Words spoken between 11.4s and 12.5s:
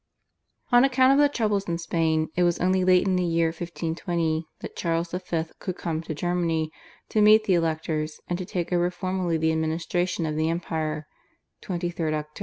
(23 Oct.).